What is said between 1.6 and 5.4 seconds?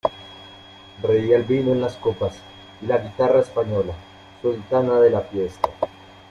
en las copas, y la guitarra española, sultana de la